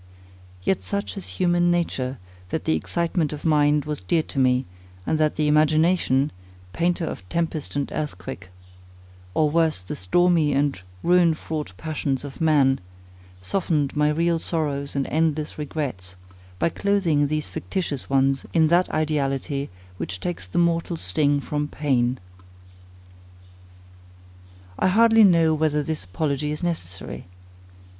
Yet 0.63 0.81
such 0.81 1.15
is 1.15 1.27
human 1.37 1.69
nature, 1.69 2.17
that 2.49 2.65
the 2.65 2.75
excitement 2.75 3.33
of 3.33 3.45
mind 3.45 3.85
was 3.85 4.01
dear 4.01 4.23
to 4.23 4.39
me, 4.39 4.65
and 5.05 5.19
that 5.19 5.35
the 5.35 5.47
imagination, 5.47 6.31
painter 6.73 7.05
of 7.05 7.29
tempest 7.29 7.75
and 7.75 7.87
earthquake, 7.93 8.49
or, 9.35 9.51
worse, 9.51 9.79
the 9.83 9.95
stormy 9.95 10.53
and 10.53 10.81
ruin 11.03 11.35
fraught 11.35 11.73
passions 11.77 12.23
of 12.25 12.41
man, 12.41 12.79
softened 13.41 13.95
my 13.95 14.09
real 14.09 14.39
sorrows 14.39 14.95
and 14.95 15.05
endless 15.05 15.59
regrets, 15.59 16.15
by 16.57 16.69
clothing 16.69 17.27
these 17.27 17.47
fictitious 17.47 18.09
ones 18.09 18.43
in 18.55 18.69
that 18.69 18.89
ideality, 18.89 19.69
which 19.97 20.19
takes 20.19 20.47
the 20.47 20.57
mortal 20.57 20.97
sting 20.97 21.39
from 21.39 21.67
pain. 21.67 22.17
I 24.79 24.87
hardly 24.87 25.23
know 25.23 25.53
whether 25.53 25.83
this 25.83 26.03
apology 26.05 26.49
is 26.51 26.63
necessary. 26.63 27.27